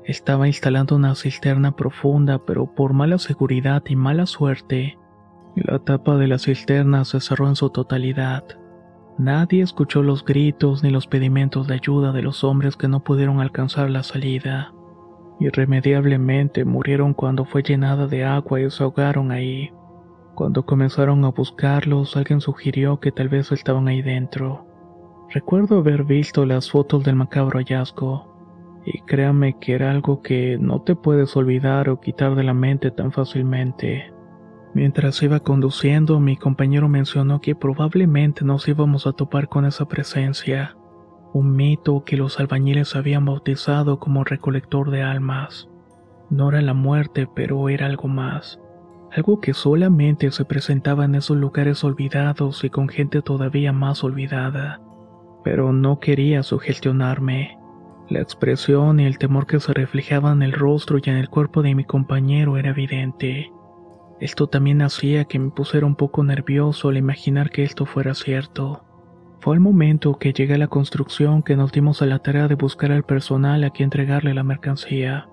Estaba 0.05 0.49
instalando 0.49 0.97
una 0.97 1.15
cisterna 1.15 1.77
profunda, 1.77 2.45
pero 2.45 2.75
por 2.75 2.93
mala 2.93 3.19
seguridad 3.19 3.85
y 3.87 3.95
mala 3.95 4.27
suerte, 4.27 4.99
la 5.55 5.79
tapa 5.79 6.17
de 6.17 6.27
la 6.27 6.39
cisterna 6.39 7.05
se 7.05 7.21
cerró 7.21 7.49
en 7.49 7.55
su 7.55 7.71
totalidad. 7.71 8.45
Nadie 9.17 9.63
escuchó 9.63 10.03
los 10.03 10.25
gritos 10.25 10.83
ni 10.83 10.91
los 10.91 11.07
pedimentos 11.07 11.69
de 11.69 11.75
ayuda 11.75 12.11
de 12.11 12.23
los 12.23 12.43
hombres 12.43 12.77
que 12.77 12.89
no 12.89 13.05
pudieron 13.05 13.41
alcanzar 13.41 13.91
la 13.91 14.03
salida. 14.03 14.73
Irremediablemente 15.39 16.65
murieron 16.65 17.15
cuando 17.15 17.45
fue 17.45 17.63
llenada 17.63 18.09
de 18.09 18.25
agua 18.25 18.61
y 18.61 18.71
se 18.71 18.83
ahogaron 18.83 19.31
ahí. 19.31 19.71
Cuando 20.37 20.67
comenzaron 20.67 21.25
a 21.25 21.31
buscarlos, 21.31 22.15
alguien 22.15 22.43
sugirió 22.43 23.01
que 23.01 23.11
tal 23.11 23.31
vez 23.31 23.51
estaban 23.53 23.89
ahí 23.89 24.03
dentro. 24.03 24.67
Recuerdo 25.31 25.79
haber 25.79 26.05
visto 26.05 26.45
las 26.45 26.71
fotos 26.71 27.05
del 27.05 27.17
macabro 27.17 27.59
hallazgo, 27.59 28.37
Y 28.85 29.01
créame 29.01 29.59
que 29.59 29.73
era 29.73 29.91
algo 29.91 30.21
que 30.21 30.59
no 30.61 30.83
te 30.83 30.95
puedes 30.95 31.35
olvidar 31.39 31.89
o 31.89 32.01
quitar 32.01 32.35
de 32.35 32.45
la 32.45 32.53
mente 32.53 32.91
tan 32.91 33.13
fácilmente. 33.13 34.13
Mientras 34.75 35.23
iba 35.23 35.41
conduciendo, 35.41 36.21
mi 36.21 36.37
compañero 36.37 36.87
mencionó 36.87 37.41
que 37.41 37.55
probablemente 37.55 38.45
nos 38.45 38.69
íbamos 38.69 39.07
a 39.07 39.13
topar 39.13 39.49
con 39.49 39.65
esa 39.65 39.89
presencia, 39.89 40.77
un 41.33 41.57
mito 41.57 42.05
que 42.05 42.19
los 42.19 42.39
albañiles 42.39 42.95
habían 42.95 43.25
bautizado 43.25 43.99
como 43.99 44.23
recolector 44.23 44.91
de 44.91 45.03
almas. 45.03 45.71
No 46.29 46.51
era 46.51 46.61
la 46.61 46.75
muerte, 46.75 47.27
pero 47.35 47.71
era 47.71 47.87
algo 47.87 48.07
más, 48.07 48.61
algo 49.17 49.41
que 49.41 49.55
solamente 49.55 50.31
se 50.31 50.45
presentaba 50.45 51.07
en 51.07 51.15
esos 51.15 51.37
lugares 51.37 51.83
olvidados 51.85 52.63
y 52.65 52.71
con 52.71 52.89
gente 52.89 53.23
todavía 53.23 53.73
más 53.73 54.05
olvidada. 54.05 54.81
Pero 55.43 55.73
no 55.73 56.01
quería 56.01 56.43
sugestionarme. 56.43 57.59
La 58.09 58.21
expresión 58.21 59.01
y 59.01 59.07
el 59.07 59.19
temor 59.19 59.47
que 59.47 59.59
se 59.59 59.73
reflejaban 59.73 60.43
en 60.43 60.51
el 60.51 60.53
rostro 60.53 60.99
y 60.99 61.09
en 61.09 61.17
el 61.17 61.29
cuerpo 61.29 61.63
de 61.63 61.75
mi 61.75 61.85
compañero 61.85 62.57
era 62.57 62.71
evidente. 62.71 63.51
Esto 64.21 64.47
también 64.47 64.83
hacía 64.83 65.25
que 65.25 65.39
me 65.39 65.51
pusiera 65.51 65.87
un 65.87 65.97
poco 65.97 66.23
nervioso 66.23 66.89
al 66.89 66.97
imaginar 66.97 67.51
que 67.51 67.65
esto 67.65 67.87
fuera 67.87 68.15
cierto. 68.15 68.83
Fue 69.41 69.55
el 69.55 69.61
momento 69.61 70.19
que 70.19 70.33
llegué 70.33 70.55
a 70.55 70.59
la 70.59 70.69
construcción 70.69 71.43
que 71.43 71.57
nos 71.57 71.73
dimos 71.73 72.03
a 72.03 72.07
la 72.07 72.19
tarea 72.19 72.49
de 72.49 72.55
buscar 72.55 72.93
al 72.93 73.05
personal 73.05 73.65
a 73.65 73.71
quien 73.71 73.87
entregarle 73.87 74.35
la 74.35 74.43
mercancía. 74.43 75.29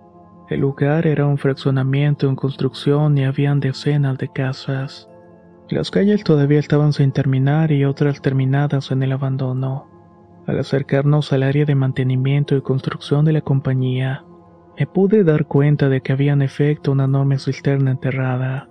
El 0.49 0.59
lugar 0.59 1.07
era 1.07 1.25
un 1.25 1.37
fraccionamiento 1.37 2.27
en 2.27 2.35
construcción 2.35 3.17
y 3.17 3.23
habían 3.23 3.59
decenas 3.59 4.17
de 4.17 4.27
casas. 4.27 5.09
Las 5.69 5.89
calles 5.89 6.23
todavía 6.23 6.59
estaban 6.59 6.93
sin 6.93 7.11
terminar 7.11 7.71
y 7.71 7.85
otras 7.85 8.21
terminadas 8.21 8.91
en 8.91 9.01
el 9.03 9.13
abandono. 9.13 9.87
Al 10.45 10.59
acercarnos 10.59 11.31
al 11.31 11.43
área 11.43 11.65
de 11.65 11.75
mantenimiento 11.75 12.55
y 12.57 12.61
construcción 12.61 13.23
de 13.23 13.31
la 13.31 13.41
compañía, 13.41 14.25
me 14.77 14.85
pude 14.85 15.23
dar 15.23 15.45
cuenta 15.45 15.87
de 15.87 16.01
que 16.01 16.11
había 16.11 16.33
en 16.33 16.41
efecto 16.41 16.91
una 16.91 17.05
enorme 17.05 17.39
cisterna 17.39 17.91
enterrada. 17.91 18.67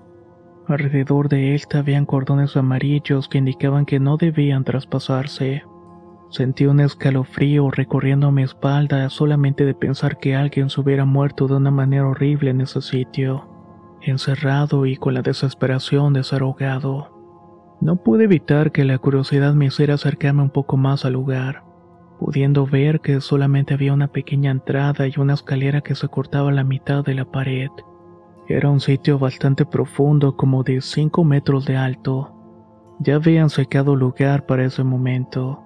Alrededor 0.68 1.28
de 1.28 1.54
esta 1.54 1.78
habían 1.78 2.04
cordones 2.04 2.56
amarillos 2.56 3.28
que 3.28 3.38
indicaban 3.38 3.86
que 3.86 3.98
no 3.98 4.18
debían 4.18 4.64
traspasarse. 4.64 5.64
Sentí 6.32 6.64
un 6.64 6.80
escalofrío 6.80 7.70
recorriendo 7.70 8.32
mi 8.32 8.42
espalda 8.42 9.10
solamente 9.10 9.66
de 9.66 9.74
pensar 9.74 10.18
que 10.18 10.34
alguien 10.34 10.70
se 10.70 10.80
hubiera 10.80 11.04
muerto 11.04 11.46
de 11.46 11.56
una 11.56 11.70
manera 11.70 12.08
horrible 12.08 12.48
en 12.48 12.62
ese 12.62 12.80
sitio, 12.80 13.50
encerrado 14.00 14.86
y 14.86 14.96
con 14.96 15.12
la 15.12 15.20
desesperación 15.20 16.14
de 16.14 16.24
ser 16.24 16.40
ahogado. 16.40 17.76
No 17.82 17.96
pude 17.96 18.24
evitar 18.24 18.72
que 18.72 18.86
la 18.86 18.96
curiosidad 18.96 19.52
me 19.52 19.66
hiciera 19.66 19.92
acercarme 19.92 20.40
un 20.40 20.48
poco 20.48 20.78
más 20.78 21.04
al 21.04 21.12
lugar, 21.12 21.64
pudiendo 22.18 22.64
ver 22.64 23.02
que 23.02 23.20
solamente 23.20 23.74
había 23.74 23.92
una 23.92 24.08
pequeña 24.08 24.52
entrada 24.52 25.06
y 25.06 25.12
una 25.18 25.34
escalera 25.34 25.82
que 25.82 25.94
se 25.94 26.08
cortaba 26.08 26.50
la 26.50 26.64
mitad 26.64 27.04
de 27.04 27.12
la 27.14 27.26
pared. 27.26 27.68
Era 28.48 28.70
un 28.70 28.80
sitio 28.80 29.18
bastante 29.18 29.66
profundo, 29.66 30.34
como 30.34 30.62
de 30.62 30.80
5 30.80 31.24
metros 31.24 31.66
de 31.66 31.76
alto. 31.76 32.34
Ya 33.00 33.16
habían 33.16 33.50
secado 33.50 33.96
lugar 33.96 34.46
para 34.46 34.64
ese 34.64 34.82
momento, 34.82 35.62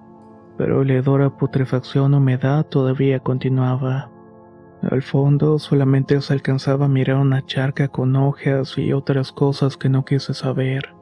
pero 0.57 0.81
el 0.81 0.91
hedor 0.91 1.21
a 1.21 1.37
putrefacción 1.37 2.13
humedad 2.13 2.65
todavía 2.65 3.19
continuaba. 3.19 4.11
Al 4.81 5.01
fondo 5.01 5.59
solamente 5.59 6.19
se 6.21 6.33
alcanzaba 6.33 6.85
a 6.85 6.89
mirar 6.89 7.17
una 7.17 7.45
charca 7.45 7.87
con 7.87 8.15
hojas 8.15 8.77
y 8.77 8.93
otras 8.93 9.31
cosas 9.31 9.77
que 9.77 9.89
no 9.89 10.05
quise 10.05 10.33
saber. 10.33 10.93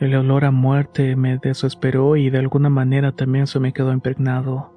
El 0.00 0.14
olor 0.14 0.44
a 0.44 0.50
muerte 0.50 1.16
me 1.16 1.38
desesperó 1.38 2.16
y 2.16 2.30
de 2.30 2.38
alguna 2.38 2.68
manera 2.68 3.12
también 3.12 3.46
se 3.46 3.60
me 3.60 3.72
quedó 3.72 3.92
impregnado. 3.92 4.72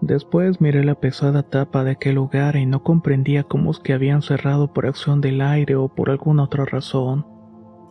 Después 0.00 0.60
miré 0.60 0.84
la 0.84 0.94
pesada 0.94 1.42
tapa 1.42 1.84
de 1.84 1.92
aquel 1.92 2.16
lugar 2.16 2.56
y 2.56 2.66
no 2.66 2.82
comprendía 2.82 3.44
cómo 3.44 3.70
es 3.70 3.78
que 3.78 3.92
habían 3.92 4.22
cerrado 4.22 4.72
por 4.72 4.86
acción 4.86 5.20
del 5.20 5.40
aire 5.40 5.76
o 5.76 5.88
por 5.88 6.10
alguna 6.10 6.44
otra 6.44 6.64
razón. 6.64 7.26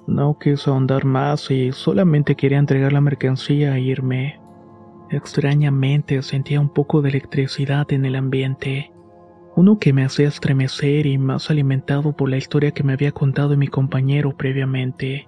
No 0.08 0.38
quise 0.38 0.70
ahondar 0.70 1.06
más 1.06 1.50
y 1.50 1.72
solamente 1.72 2.36
quería 2.36 2.58
entregar 2.58 2.92
la 2.92 3.02
mercancía 3.02 3.76
e 3.78 3.82
irme. 3.82 4.43
Extrañamente 5.10 6.22
sentía 6.22 6.60
un 6.60 6.70
poco 6.70 7.02
de 7.02 7.10
electricidad 7.10 7.92
en 7.92 8.06
el 8.06 8.16
ambiente, 8.16 8.92
uno 9.56 9.78
que 9.78 9.94
me 9.94 10.04
hacía 10.04 10.28
estremecer 10.28 11.06
y 11.06 11.18
más 11.18 11.52
alimentado 11.52 12.14
por 12.14 12.30
la 12.30 12.38
historia 12.38 12.72
que 12.72 12.84
me 12.84 12.94
había 12.94 13.12
contado 13.12 13.56
mi 13.56 13.68
compañero 13.68 14.36
previamente. 14.36 15.28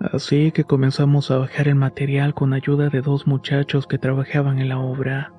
Así 0.00 0.52
que 0.52 0.64
comenzamos 0.64 1.30
a 1.30 1.38
bajar 1.38 1.66
el 1.66 1.74
material 1.74 2.34
con 2.34 2.52
ayuda 2.52 2.88
de 2.88 3.00
dos 3.00 3.26
muchachos 3.26 3.86
que 3.86 3.98
trabajaban 3.98 4.60
en 4.60 4.68
la 4.68 4.78
obra. 4.78 5.32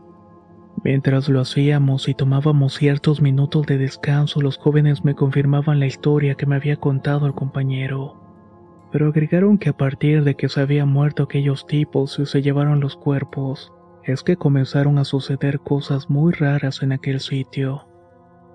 Mientras 0.84 1.30
lo 1.30 1.39
hacíamos 1.39 2.10
y 2.10 2.13
tomábamos 2.13 2.74
ciertos 2.74 3.22
minutos 3.22 3.65
de 3.65 3.77
descanso, 3.77 4.42
los 4.42 4.58
jóvenes 4.58 5.06
me 5.06 5.15
confirmaban 5.15 5.80
la 5.80 5.86
historia 5.86 6.36
que 6.36 6.46
me 6.46 6.56
había 6.56 6.75
contado 6.75 7.27
el 7.27 7.34
compañero. 7.34 8.25
Pero 8.96 9.10
agregaron 9.10 9.58
que 9.58 9.68
a 9.68 9.75
partir 9.75 10.24
de 10.24 10.36
que 10.36 10.48
se 10.48 10.62
habían 10.62 10.88
muerto 10.88 11.24
aquellos 11.24 11.68
tipos 11.68 12.18
y 12.18 12.25
se 12.25 12.42
llevaron 12.42 12.80
los 12.80 12.96
cuerpos, 12.96 13.74
es 14.06 14.24
que 14.24 14.38
comenzaron 14.38 14.98
a 15.00 15.04
suceder 15.04 15.60
cosas 15.60 16.10
muy 16.10 16.32
raras 16.32 16.82
en 16.82 16.94
aquel 16.94 17.20
sitio. 17.20 17.90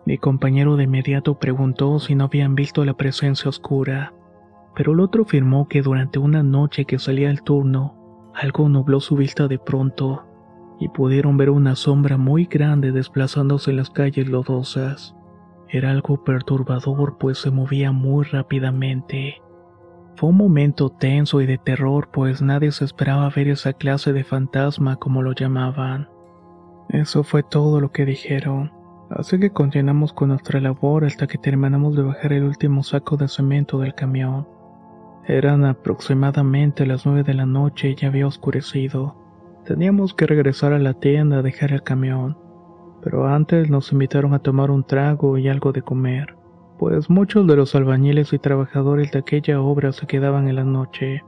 Mi 0.06 0.16
compañero 0.16 0.76
de 0.76 0.84
inmediato 0.84 1.38
preguntó 1.38 1.98
si 1.98 2.14
no 2.14 2.24
habían 2.24 2.54
visto 2.54 2.86
la 2.86 2.94
presencia 2.94 3.50
oscura, 3.50 4.14
pero 4.74 4.92
el 4.92 5.00
otro 5.00 5.24
afirmó 5.24 5.68
que 5.68 5.82
durante 5.82 6.18
una 6.18 6.42
noche 6.42 6.86
que 6.86 6.98
salía 6.98 7.28
el 7.28 7.42
turno, 7.42 8.32
algo 8.34 8.66
nubló 8.70 9.00
su 9.00 9.16
vista 9.16 9.46
de 9.46 9.58
pronto 9.58 10.24
y 10.78 10.88
pudieron 10.88 11.36
ver 11.36 11.50
una 11.50 11.76
sombra 11.76 12.16
muy 12.16 12.46
grande 12.46 12.92
desplazándose 12.92 13.72
en 13.72 13.76
las 13.76 13.90
calles 13.90 14.26
lodosas. 14.26 15.14
Era 15.68 15.90
algo 15.90 16.24
perturbador 16.24 17.18
pues 17.18 17.36
se 17.36 17.50
movía 17.50 17.92
muy 17.92 18.24
rápidamente. 18.24 19.42
Fue 20.20 20.28
un 20.28 20.36
momento 20.36 20.90
tenso 20.90 21.40
y 21.40 21.46
de 21.46 21.56
terror 21.56 22.10
pues 22.12 22.42
nadie 22.42 22.72
se 22.72 22.84
esperaba 22.84 23.30
ver 23.34 23.48
esa 23.48 23.72
clase 23.72 24.12
de 24.12 24.22
fantasma 24.22 24.96
como 24.96 25.22
lo 25.22 25.32
llamaban. 25.32 26.10
Eso 26.90 27.24
fue 27.24 27.42
todo 27.42 27.80
lo 27.80 27.90
que 27.90 28.04
dijeron, 28.04 28.70
así 29.08 29.40
que 29.40 29.48
continuamos 29.48 30.12
con 30.12 30.28
nuestra 30.28 30.60
labor 30.60 31.06
hasta 31.06 31.26
que 31.26 31.38
terminamos 31.38 31.96
de 31.96 32.02
bajar 32.02 32.34
el 32.34 32.44
último 32.44 32.82
saco 32.82 33.16
de 33.16 33.28
cemento 33.28 33.78
del 33.78 33.94
camión. 33.94 34.46
Eran 35.26 35.64
aproximadamente 35.64 36.84
las 36.84 37.06
nueve 37.06 37.22
de 37.22 37.32
la 37.32 37.46
noche 37.46 37.88
y 37.88 37.94
ya 37.94 38.08
había 38.08 38.26
oscurecido. 38.26 39.16
Teníamos 39.64 40.12
que 40.12 40.26
regresar 40.26 40.74
a 40.74 40.78
la 40.78 40.92
tienda 40.92 41.38
a 41.38 41.42
dejar 41.42 41.72
el 41.72 41.82
camión, 41.82 42.36
pero 43.02 43.26
antes 43.26 43.70
nos 43.70 43.90
invitaron 43.90 44.34
a 44.34 44.40
tomar 44.40 44.70
un 44.70 44.84
trago 44.84 45.38
y 45.38 45.48
algo 45.48 45.72
de 45.72 45.80
comer, 45.80 46.36
pues 46.80 47.10
muchos 47.10 47.46
de 47.46 47.56
los 47.56 47.74
albañiles 47.74 48.32
y 48.32 48.38
trabajadores 48.38 49.12
de 49.12 49.18
aquella 49.18 49.60
obra 49.60 49.92
se 49.92 50.06
quedaban 50.06 50.48
en 50.48 50.56
la 50.56 50.64
noche. 50.64 51.22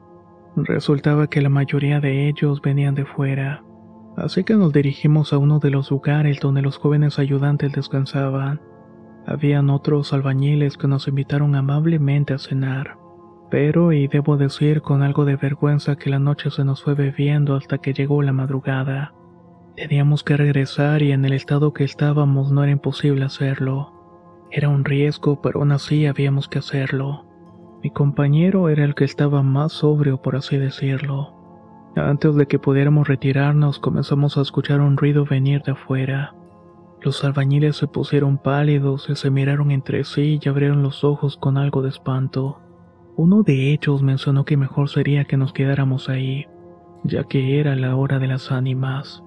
Resultaba 0.57 1.27
que 1.27 1.43
la 1.43 1.51
mayoría 1.51 2.01
de 2.01 2.27
ellos 2.27 2.63
venían 2.63 2.95
de 2.95 3.05
fuera, 3.05 3.63
así 4.17 4.45
que 4.45 4.55
nos 4.55 4.73
dirigimos 4.73 5.35
a 5.35 5.37
uno 5.37 5.59
de 5.59 5.69
los 5.69 5.91
lugares 5.91 6.41
donde 6.41 6.63
los 6.63 6.79
jóvenes 6.79 7.19
ayudantes 7.19 7.71
descansaban. 7.73 8.63
Habían 9.27 9.69
otros 9.69 10.15
albañiles 10.15 10.79
que 10.79 10.89
nos 10.89 11.07
invitaron 11.07 11.55
amablemente 11.55 12.33
a 12.33 12.39
cenar. 12.39 12.97
Pero, 13.51 13.93
y 13.93 14.09
debo 14.09 14.39
decir 14.39 14.81
con 14.81 15.03
algo 15.03 15.27
de 15.27 15.37
vergüenza 15.37 15.97
que 15.97 16.09
la 16.09 16.19
noche 16.19 16.51
se 16.51 16.65
nos 16.65 16.83
fue 16.83 16.95
bebiendo 16.95 17.57
hasta 17.57 17.77
que 17.77 17.93
llegó 17.93 18.23
la 18.23 18.33
madrugada. 18.33 19.13
Teníamos 19.77 20.25
que 20.25 20.39
regresar 20.39 21.03
y 21.03 21.13
en 21.13 21.27
el 21.27 21.35
estado 21.35 21.75
que 21.75 21.85
estábamos 21.85 22.51
no 22.53 22.63
era 22.63 22.73
imposible 22.73 23.27
hacerlo. 23.27 24.02
Era 24.55 24.69
un 24.69 24.85
riesgo, 24.85 25.41
pero 25.41 25.61
aún 25.61 25.73
así 25.73 26.05
habíamos 26.05 26.47
que 26.47 26.59
hacerlo. 26.59 27.25
Mi 27.83 27.91
compañero 27.91 28.69
era 28.69 28.85
el 28.85 28.95
que 28.95 29.05
estaba 29.05 29.43
más 29.43 29.73
sobrio, 29.73 30.21
por 30.21 30.37
así 30.37 30.59
decirlo. 30.59 31.33
Antes 31.97 32.35
de 32.35 32.47
que 32.47 32.59
pudiéramos 32.59 33.09
retirarnos, 33.09 33.79
comenzamos 33.79 34.37
a 34.37 34.43
escuchar 34.43 34.83
un 34.83 34.99
ruido 34.99 35.25
venir 35.25 35.63
de 35.63 35.73
afuera. 35.73 36.35
Los 37.01 37.25
albañiles 37.25 37.77
se 37.77 37.87
pusieron 37.87 38.37
pálidos 38.37 39.09
y 39.09 39.17
se 39.17 39.31
miraron 39.31 39.71
entre 39.71 40.05
sí 40.05 40.39
y 40.43 40.49
abrieron 40.51 40.83
los 40.83 41.03
ojos 41.03 41.39
con 41.39 41.57
algo 41.57 41.81
de 41.81 41.89
espanto. 41.89 42.61
Uno 43.17 43.43
de 43.43 43.73
ellos 43.73 44.03
mencionó 44.03 44.45
que 44.45 44.59
mejor 44.59 44.91
sería 44.91 45.25
que 45.25 45.39
nos 45.39 45.55
quedáramos 45.55 46.11
ahí, 46.11 46.47
ya 47.05 47.25
que 47.25 47.59
era 47.59 47.75
la 47.75 47.97
hora 47.97 48.19
de 48.19 48.27
las 48.27 48.53
ánimas. 48.53 49.25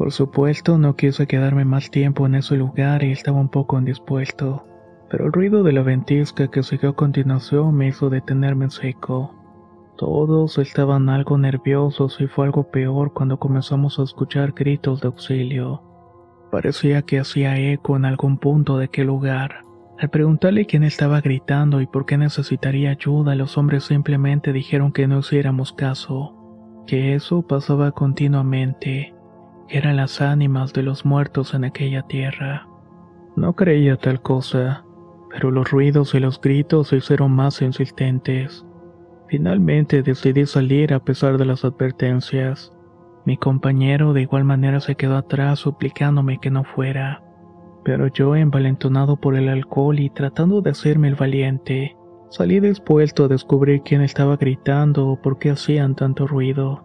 Por 0.00 0.12
supuesto, 0.12 0.78
no 0.78 0.96
quise 0.96 1.26
quedarme 1.26 1.66
más 1.66 1.90
tiempo 1.90 2.24
en 2.24 2.34
ese 2.34 2.56
lugar 2.56 3.02
y 3.02 3.12
estaba 3.12 3.38
un 3.38 3.50
poco 3.50 3.78
indispuesto, 3.78 4.64
pero 5.10 5.26
el 5.26 5.32
ruido 5.32 5.62
de 5.62 5.72
la 5.74 5.82
ventisca 5.82 6.48
que 6.48 6.62
siguió 6.62 6.88
a 6.88 6.96
continuación 6.96 7.74
me 7.74 7.88
hizo 7.88 8.08
detenerme 8.08 8.64
en 8.64 8.70
seco. 8.70 9.34
Todos 9.98 10.56
estaban 10.56 11.10
algo 11.10 11.36
nerviosos 11.36 12.18
y 12.18 12.28
fue 12.28 12.46
algo 12.46 12.70
peor 12.70 13.12
cuando 13.12 13.38
comenzamos 13.38 13.98
a 13.98 14.04
escuchar 14.04 14.52
gritos 14.52 15.02
de 15.02 15.08
auxilio. 15.08 15.82
Parecía 16.50 17.02
que 17.02 17.20
hacía 17.20 17.58
eco 17.58 17.94
en 17.94 18.06
algún 18.06 18.38
punto 18.38 18.78
de 18.78 18.86
aquel 18.86 19.08
lugar. 19.08 19.64
Al 19.98 20.08
preguntarle 20.08 20.64
quién 20.64 20.82
estaba 20.82 21.20
gritando 21.20 21.82
y 21.82 21.86
por 21.86 22.06
qué 22.06 22.16
necesitaría 22.16 22.92
ayuda, 22.92 23.34
los 23.34 23.58
hombres 23.58 23.84
simplemente 23.84 24.54
dijeron 24.54 24.92
que 24.92 25.06
no 25.06 25.18
hiciéramos 25.18 25.74
caso, 25.74 26.82
que 26.86 27.14
eso 27.14 27.42
pasaba 27.42 27.92
continuamente, 27.92 29.12
eran 29.70 29.96
las 29.96 30.20
ánimas 30.20 30.72
de 30.72 30.82
los 30.82 31.04
muertos 31.04 31.54
en 31.54 31.64
aquella 31.64 32.02
tierra. 32.02 32.66
No 33.36 33.54
creía 33.54 33.96
tal 33.96 34.20
cosa, 34.20 34.84
pero 35.30 35.50
los 35.50 35.70
ruidos 35.70 36.14
y 36.14 36.20
los 36.20 36.40
gritos 36.40 36.88
se 36.88 36.96
hicieron 36.96 37.32
más 37.32 37.62
insistentes. 37.62 38.66
Finalmente 39.28 40.02
decidí 40.02 40.44
salir 40.44 40.92
a 40.92 40.98
pesar 40.98 41.38
de 41.38 41.44
las 41.44 41.64
advertencias. 41.64 42.72
Mi 43.24 43.36
compañero 43.36 44.12
de 44.12 44.22
igual 44.22 44.44
manera 44.44 44.80
se 44.80 44.96
quedó 44.96 45.16
atrás 45.16 45.60
suplicándome 45.60 46.38
que 46.40 46.50
no 46.50 46.64
fuera. 46.64 47.22
Pero 47.84 48.08
yo, 48.08 48.34
envalentonado 48.34 49.16
por 49.16 49.36
el 49.36 49.48
alcohol 49.48 50.00
y 50.00 50.10
tratando 50.10 50.60
de 50.62 50.70
hacerme 50.70 51.08
el 51.08 51.14
valiente, 51.14 51.96
salí 52.28 52.58
dispuesto 52.58 53.24
a 53.24 53.28
descubrir 53.28 53.82
quién 53.82 54.02
estaba 54.02 54.36
gritando 54.36 55.06
o 55.06 55.22
por 55.22 55.38
qué 55.38 55.50
hacían 55.50 55.94
tanto 55.94 56.26
ruido. 56.26 56.84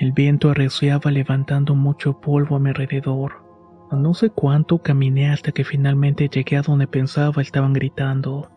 El 0.00 0.12
viento 0.12 0.48
arreciaba 0.48 1.10
levantando 1.10 1.74
mucho 1.74 2.18
polvo 2.22 2.56
a 2.56 2.58
mi 2.58 2.70
alrededor. 2.70 3.44
No 3.92 4.14
sé 4.14 4.30
cuánto 4.30 4.78
caminé 4.78 5.30
hasta 5.30 5.52
que 5.52 5.62
finalmente 5.62 6.26
llegué 6.26 6.56
a 6.56 6.62
donde 6.62 6.86
pensaba 6.86 7.42
estaban 7.42 7.74
gritando. 7.74 8.48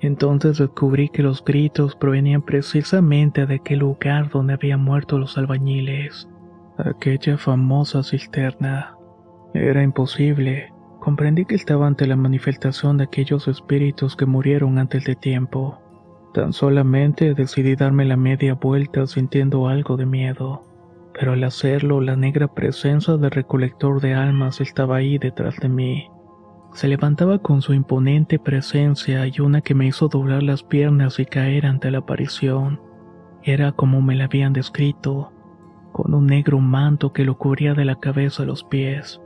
Entonces 0.00 0.56
descubrí 0.56 1.10
que 1.10 1.22
los 1.22 1.44
gritos 1.44 1.94
provenían 1.96 2.40
precisamente 2.40 3.44
de 3.44 3.56
aquel 3.56 3.80
lugar 3.80 4.30
donde 4.30 4.54
habían 4.54 4.80
muerto 4.80 5.18
los 5.18 5.36
albañiles, 5.36 6.30
aquella 6.78 7.36
famosa 7.36 8.02
cisterna. 8.02 8.96
Era 9.52 9.82
imposible. 9.82 10.72
Comprendí 11.00 11.44
que 11.44 11.56
estaba 11.56 11.86
ante 11.86 12.06
la 12.06 12.16
manifestación 12.16 12.96
de 12.96 13.04
aquellos 13.04 13.48
espíritus 13.48 14.16
que 14.16 14.24
murieron 14.24 14.78
antes 14.78 15.04
de 15.04 15.14
tiempo. 15.14 15.78
Tan 16.32 16.54
solamente 16.54 17.34
decidí 17.34 17.76
darme 17.76 18.06
la 18.06 18.16
media 18.16 18.54
vuelta 18.54 19.06
sintiendo 19.06 19.68
algo 19.68 19.98
de 19.98 20.06
miedo. 20.06 20.65
Pero 21.18 21.32
al 21.32 21.44
hacerlo, 21.44 22.02
la 22.02 22.14
negra 22.14 22.46
presencia 22.46 23.16
del 23.16 23.30
recolector 23.30 24.02
de 24.02 24.14
almas 24.14 24.60
estaba 24.60 24.96
ahí 24.96 25.16
detrás 25.16 25.56
de 25.56 25.68
mí. 25.70 26.10
Se 26.74 26.88
levantaba 26.88 27.38
con 27.38 27.62
su 27.62 27.72
imponente 27.72 28.38
presencia 28.38 29.26
y 29.26 29.40
una 29.40 29.62
que 29.62 29.74
me 29.74 29.86
hizo 29.86 30.08
doblar 30.08 30.42
las 30.42 30.62
piernas 30.62 31.18
y 31.18 31.24
caer 31.24 31.64
ante 31.64 31.90
la 31.90 31.98
aparición. 31.98 32.82
Era 33.42 33.72
como 33.72 34.02
me 34.02 34.14
la 34.14 34.24
habían 34.24 34.52
descrito, 34.52 35.32
con 35.92 36.12
un 36.12 36.26
negro 36.26 36.58
manto 36.58 37.14
que 37.14 37.24
lo 37.24 37.38
cubría 37.38 37.72
de 37.72 37.86
la 37.86 37.98
cabeza 37.98 38.42
a 38.42 38.46
los 38.46 38.62
pies. 38.64 39.22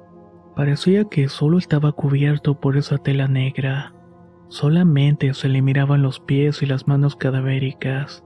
Parecía 0.54 1.06
que 1.06 1.28
solo 1.28 1.58
estaba 1.58 1.90
cubierto 1.90 2.60
por 2.60 2.76
esa 2.76 2.98
tela 2.98 3.26
negra. 3.26 3.94
Solamente 4.46 5.34
se 5.34 5.48
le 5.48 5.60
miraban 5.60 6.02
los 6.02 6.20
pies 6.20 6.62
y 6.62 6.66
las 6.66 6.86
manos 6.86 7.16
cadavéricas. 7.16 8.22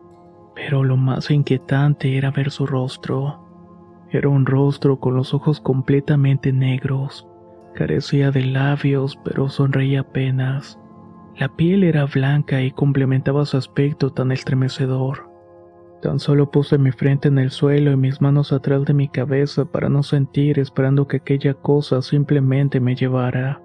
Pero 0.55 0.85
lo 0.85 0.99
más 0.99 1.31
inquietante 1.31 2.19
era 2.19 2.31
ver 2.31 2.51
su 2.51 2.67
rostro. 2.67 3.44
Era 4.15 4.29
un 4.29 4.47
rostro 4.47 5.01
con 5.01 5.17
los 5.17 5.35
ojos 5.35 5.61
completamente 5.61 6.53
negros, 6.53 7.27
Carecía 7.75 8.31
de 8.31 8.45
labios, 8.45 9.19
pero 9.25 9.49
sonreía 9.49 10.03
apenas. 10.03 10.79
La 11.37 11.49
piel 11.49 11.83
era 11.83 12.05
blanca 12.05 12.63
y 12.63 12.71
complementaba 12.71 13.45
su 13.45 13.57
aspecto 13.57 14.13
tan 14.13 14.31
estremecedor. 14.31 15.29
Tan 16.01 16.21
solo 16.21 16.53
puse 16.53 16.79
mi 16.79 16.93
frente 16.93 17.27
en 17.27 17.41
el 17.41 17.51
suelo 17.51 17.91
y 17.91 17.97
mis 17.97 18.21
manos 18.21 18.53
atrás 18.53 18.85
de 18.85 18.95
mi 18.95 19.09
cabeza 19.09 19.65
para 19.65 19.89
no 19.89 20.05
sentir 20.05 20.61
esperando 20.61 21.09
que 21.09 21.17
aquella 21.17 21.55
cosa 21.55 22.01
simplemente 22.01 22.79
me 22.79 22.95
llevara. 22.95 23.61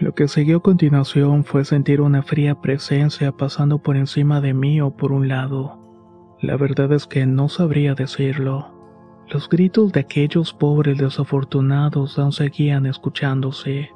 Lo 0.00 0.12
que 0.12 0.26
siguió 0.26 0.56
a 0.56 0.62
continuación 0.62 1.44
fue 1.44 1.64
sentir 1.64 2.00
una 2.00 2.24
fría 2.24 2.60
presencia 2.60 3.30
pasando 3.30 3.78
por 3.78 3.96
encima 3.96 4.40
de 4.40 4.54
mí 4.54 4.80
o 4.80 4.90
por 4.96 5.12
un 5.12 5.28
lado. 5.28 5.78
La 6.42 6.56
verdad 6.56 6.92
es 6.92 7.06
que 7.06 7.26
no 7.26 7.48
sabría 7.48 7.94
decirlo. 7.94 8.75
Los 9.28 9.48
gritos 9.48 9.92
de 9.92 10.00
aquellos 10.00 10.52
pobres 10.52 10.98
desafortunados 10.98 12.16
aún 12.16 12.30
seguían 12.30 12.86
escuchándose. 12.86 13.90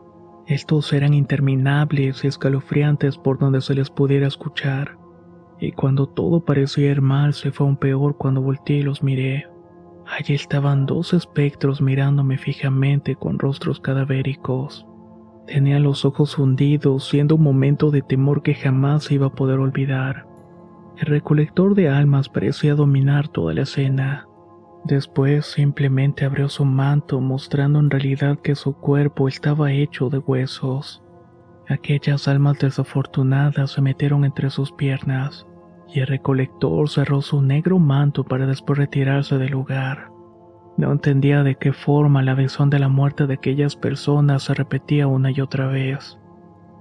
Estos 0.47 0.93
eran 0.93 1.15
interminables 1.15 2.25
y 2.25 2.27
escalofriantes 2.27 3.17
por 3.17 3.39
donde 3.39 3.61
se 3.61 3.75
les 3.75 3.91
pudiera 3.91 4.27
escuchar. 4.27 4.99
Y 5.61 5.71
cuando 5.71 6.09
todo 6.09 6.45
parecía 6.45 6.91
ir 6.91 7.01
mal, 7.01 7.33
se 7.35 7.53
fue 7.53 7.67
aún 7.67 7.77
peor 7.77 8.17
cuando 8.17 8.43
volteé 8.43 8.79
y 8.79 8.83
los 8.83 9.05
miré. 9.05 9.47
Allí 10.05 10.35
estaban 10.35 10.87
dos 10.87 11.15
espectros 11.15 11.81
mirándome 11.81 12.37
fijamente 12.37 13.15
con 13.15 13.39
rostros 13.39 13.79
cadavéricos. 13.79 14.85
Tenía 15.47 15.79
los 15.79 16.05
ojos 16.05 16.39
hundidos, 16.39 17.09
siendo 17.09 17.37
un 17.37 17.45
momento 17.45 17.93
de 17.93 18.03
temor 18.03 18.43
que 18.43 18.55
jamás 18.55 19.13
iba 19.13 19.27
a 19.27 19.35
poder 19.35 19.61
olvidar. 19.61 20.27
El 20.97 21.07
recolector 21.07 21.77
de 21.77 21.89
almas 21.89 22.29
parecía 22.29 22.75
dominar 22.75 23.29
toda 23.29 23.55
la 23.55 23.63
escena. 23.63 24.27
Después 24.85 25.47
simplemente 25.47 26.25
abrió 26.25 26.49
su 26.49 26.65
manto 26.65 27.21
mostrando 27.21 27.79
en 27.79 27.91
realidad 27.91 28.39
que 28.39 28.55
su 28.55 28.75
cuerpo 28.75 29.29
estaba 29.29 29.73
hecho 29.73 30.09
de 30.09 30.19
huesos. 30.19 31.03
Aquellas 31.69 32.27
almas 32.29 32.59
desafortunadas 32.59 33.73
se 33.73 33.83
metieron 33.83 34.25
entre 34.25 34.51
sus 34.51 34.73
piernas 34.73 35.47
y 35.87 36.01
el 36.01 36.07
recolector 36.07 36.89
cerró 36.89 37.21
su 37.21 37.43
negro 37.43 37.79
manto 37.79 38.25
para 38.25 38.47
después 38.47 38.79
retirarse 38.79 39.39
del 39.39 39.51
lugar. 39.51 40.11
No 40.77 40.93
entendía 40.93 41.43
de 41.43 41.57
qué 41.57 41.73
forma 41.73 42.23
la 42.23 42.35
visión 42.35 42.71
de 42.71 42.79
la 42.79 42.89
muerte 42.89 43.27
de 43.27 43.35
aquellas 43.35 43.77
personas 43.77 44.45
se 44.45 44.55
repetía 44.55 45.07
una 45.07 45.31
y 45.31 45.41
otra 45.41 45.67
vez. 45.67 46.19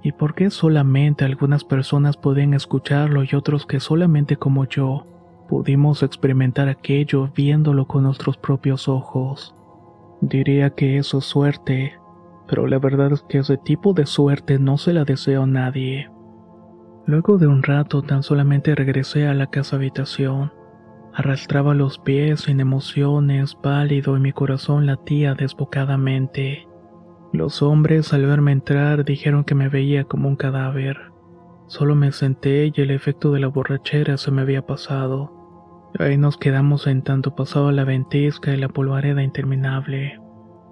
Y 0.02 0.14
por 0.14 0.36
qué 0.36 0.50
solamente 0.50 1.26
algunas 1.26 1.66
personas 1.66 2.16
podían 2.16 2.54
escucharlo 2.54 3.24
y 3.24 3.36
otros 3.36 3.66
que 3.66 3.82
solamente 3.82 4.38
como 4.38 4.66
yo 4.66 5.04
Pudimos 5.50 6.04
experimentar 6.04 6.70
aquello 6.70 7.32
viéndolo 7.36 7.88
con 7.88 8.04
nuestros 8.04 8.38
propios 8.38 8.88
ojos. 8.88 9.56
Diría 10.22 10.70
que 10.70 10.98
eso 10.98 11.18
es 11.18 11.26
suerte, 11.26 11.96
pero 12.48 12.68
la 12.68 12.78
verdad 12.78 13.14
es 13.14 13.24
que 13.24 13.40
ese 13.40 13.58
tipo 13.58 13.94
de 13.94 14.06
suerte 14.06 14.60
no 14.60 14.78
se 14.78 14.94
la 14.94 15.06
deseo 15.06 15.44
a 15.44 15.48
nadie. 15.48 16.08
Luego 17.08 17.40
de 17.40 17.48
un 17.48 17.64
rato 17.64 18.04
tan 18.04 18.22
solamente 18.22 18.76
regresé 18.76 19.26
a 19.26 19.34
la 19.34 19.48
casa 19.48 19.78
habitación. 19.78 20.54
Arrastraba 21.16 21.74
los 21.74 21.98
pies 21.98 22.42
sin 22.42 22.60
emociones, 22.60 23.56
pálido 23.56 24.18
y 24.18 24.20
mi 24.20 24.34
corazón 24.34 24.86
latía 24.86 25.34
desbocadamente. 25.34 26.68
Los 27.34 27.64
hombres 27.64 28.14
al 28.14 28.28
verme 28.28 28.52
entrar 28.52 29.04
dijeron 29.04 29.44
que 29.46 29.56
me 29.56 29.68
veía 29.68 30.04
como 30.04 30.30
un 30.30 30.36
cadáver. 30.36 31.12
Solo 31.66 31.96
me 31.96 32.12
senté 32.12 32.72
y 32.72 32.82
el 32.82 32.92
efecto 32.92 33.32
de 33.32 33.40
la 33.40 33.48
borrachera 33.48 34.18
se 34.18 34.30
me 34.30 34.44
había 34.44 34.68
pasado. 34.68 35.39
Ahí 35.98 36.18
nos 36.18 36.38
quedamos 36.38 36.86
en 36.88 37.02
tanto 37.02 37.36
pasaba 37.36 37.72
la 37.72 37.84
ventisca 37.84 38.54
y 38.54 38.58
la 38.58 38.70
polvareda 38.70 39.24
interminable. 39.24 40.20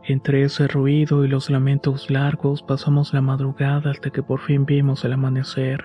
Entre 0.03 0.43
ese 0.43 0.67
ruido 0.67 1.25
y 1.25 1.27
los 1.27 1.49
lamentos 1.49 2.09
largos 2.09 2.61
pasamos 2.63 3.13
la 3.13 3.21
madrugada 3.21 3.91
hasta 3.91 4.09
que 4.09 4.23
por 4.23 4.39
fin 4.39 4.65
vimos 4.65 5.03
el 5.03 5.13
amanecer. 5.13 5.83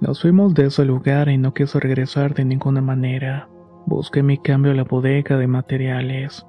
Nos 0.00 0.20
fuimos 0.20 0.52
de 0.54 0.66
ese 0.66 0.84
lugar 0.84 1.28
y 1.28 1.38
no 1.38 1.54
quise 1.54 1.78
regresar 1.78 2.34
de 2.34 2.44
ninguna 2.44 2.80
manera. 2.80 3.48
Busqué 3.86 4.22
mi 4.22 4.36
cambio 4.36 4.72
a 4.72 4.74
la 4.74 4.84
bodega 4.84 5.36
de 5.36 5.46
materiales. 5.46 6.44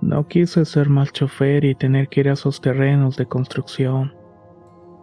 No 0.00 0.28
quise 0.28 0.64
ser 0.64 0.88
mal 0.88 1.10
chofer 1.10 1.64
y 1.64 1.74
tener 1.74 2.08
que 2.08 2.20
ir 2.20 2.30
a 2.30 2.32
esos 2.32 2.60
terrenos 2.60 3.16
de 3.16 3.26
construcción. 3.26 4.14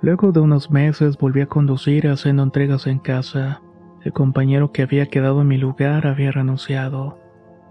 Luego 0.02 0.32
de 0.32 0.40
unos 0.40 0.72
meses 0.72 1.18
volví 1.18 1.42
a 1.42 1.48
conducir 1.48 2.08
haciendo 2.08 2.44
entregas 2.44 2.88
en 2.88 3.00
casa. 3.00 3.62
El 4.04 4.14
compañero 4.14 4.72
que 4.72 4.84
había 4.84 5.08
quedado 5.08 5.42
en 5.42 5.48
mi 5.48 5.58
lugar 5.58 6.08
había 6.08 6.32
renunciado. 6.32 7.18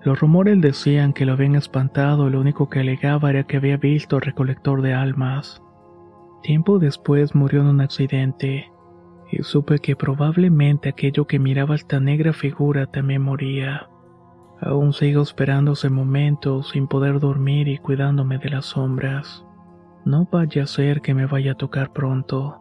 Los 0.03 0.21
rumores 0.21 0.61
decían 0.61 1.13
que 1.13 1.27
lo 1.27 1.33
habían 1.33 1.57
espantado 1.57 2.31
lo 2.31 2.41
único 2.41 2.69
que 2.69 2.81
alegaba 2.81 3.31
era 3.31 3.45
que 3.45 3.57
había 3.57 3.77
visto 3.77 4.17
al 4.17 4.23
recolector 4.23 4.83
de 4.83 4.95
almas. 4.95 5.63
Tiempo 6.43 6.79
después 6.79 7.35
murió 7.35 7.63
en 7.63 7.67
un 7.67 7.81
accidente, 7.81 8.71
y 9.31 9.43
supe 9.43 9.79
que 9.81 9.97
probablemente 9.97 10.89
aquello 10.89 11.27
que 11.27 11.39
miraba 11.39 11.75
esta 11.75 11.99
negra 11.99 12.33
figura 12.33 12.87
también 12.87 13.23
moría. 13.23 13.89
Aún 14.61 14.93
sigo 14.93 15.23
esperando 15.23 15.73
ese 15.73 15.91
momento 15.91 16.63
sin 16.63 16.87
poder 16.87 17.21
dormir 17.21 17.69
y 17.69 17.79
cuidándome 17.79 18.39
de 18.39 18.51
las 18.51 18.67
sombras. 18.67 19.45
No 20.05 20.29
vaya 20.31 20.63
a 20.63 20.67
ser 20.67 21.03
que 21.03 21.15
me 21.15 21.27
vaya 21.27 21.53
a 21.53 21.57
tocar 21.57 21.93
pronto. 21.93 22.61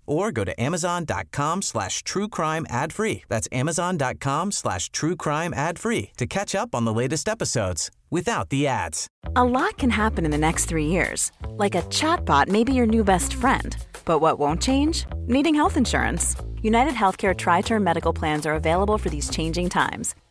or 0.05 0.31
go 0.31 0.43
to 0.43 0.59
amazon.com 0.61 1.61
slash 1.61 2.03
true 2.03 2.27
crime 2.27 2.65
ad 2.69 2.93
free. 2.93 3.23
That's 3.29 3.47
amazon.com 3.51 4.51
slash 4.51 4.89
true 4.91 5.15
crime 5.15 5.53
ad 5.53 5.79
free 5.79 6.11
to 6.17 6.25
catch 6.25 6.55
up 6.55 6.75
on 6.75 6.85
the 6.85 6.93
latest 6.93 7.29
episodes 7.29 7.91
without 8.09 8.49
the 8.49 8.67
ads. 8.67 9.07
A 9.35 9.43
lot 9.43 9.77
can 9.77 9.89
happen 9.89 10.25
in 10.25 10.31
the 10.31 10.37
next 10.37 10.65
three 10.65 10.87
years. 10.87 11.31
Like 11.49 11.75
a 11.75 11.83
chatbot 11.83 12.49
may 12.49 12.63
be 12.63 12.73
your 12.73 12.87
new 12.87 13.03
best 13.03 13.33
friend 13.33 13.75
But 14.05 14.19
what 14.19 14.39
won't 14.39 14.61
change? 14.61 15.05
Needing 15.27 15.55
health 15.55 15.77
insurance. 15.77 16.35
United 16.61 16.93
Healthcare 16.93 17.35
Tri 17.35 17.61
Term 17.61 17.83
Medical 17.83 18.13
Plans 18.13 18.45
are 18.45 18.53
available 18.53 18.97
for 18.97 19.09
these 19.09 19.29
changing 19.29 19.69
times. 19.69 20.15